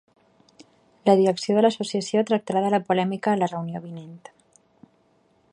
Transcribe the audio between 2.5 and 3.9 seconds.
de la polèmica en la reunió